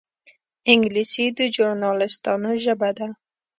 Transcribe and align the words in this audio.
انګلیسي 0.71 1.25
د 1.37 1.39
ژورنالېستانو 1.55 2.51
ژبه 2.63 2.89
ده 2.97 3.07